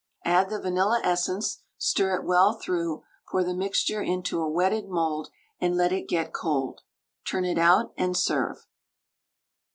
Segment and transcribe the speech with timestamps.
[0.25, 5.29] Add the vanilla essence, stir it well through, pour the mixture into a wetted mould,
[5.59, 6.81] and let it get cold.
[7.23, 8.65] Turn it out, and serve.